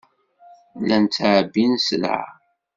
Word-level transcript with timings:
Llan 0.81 1.05
ttɛebbin 1.07 1.71
sselɛa. 1.87 2.27